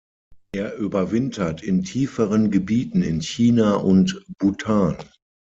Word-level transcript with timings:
Er 0.51 0.77
überwintert 0.77 1.61
in 1.61 1.83
tieferen 1.83 2.49
Gebieten 2.49 3.03
in 3.03 3.21
China 3.21 3.75
und 3.75 4.25
Bhutan. 4.39 4.97